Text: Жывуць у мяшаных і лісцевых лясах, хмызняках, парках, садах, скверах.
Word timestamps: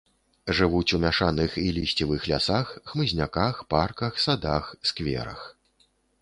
Жывуць 0.59 0.93
у 0.97 0.99
мяшаных 1.03 1.57
і 1.63 1.65
лісцевых 1.75 2.25
лясах, 2.31 2.71
хмызняках, 2.93 3.61
парках, 3.75 4.19
садах, 4.25 4.73
скверах. 4.95 5.47